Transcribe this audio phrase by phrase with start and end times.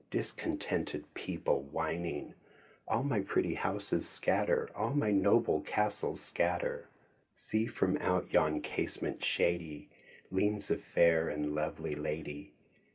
[0.09, 2.33] Discontented people whining,
[2.87, 6.87] All mj pretty houses scatter, All my noUe castles scatter.
[7.35, 9.89] :See from out yon casement shady.
[10.31, 12.51] Leans a fair and lovely lady.